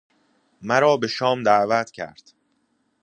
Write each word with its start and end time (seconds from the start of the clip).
مرا 0.61 0.97
به 0.97 1.07
شام 1.07 1.43
دعوت 1.43 1.91
کرد. 1.91 2.33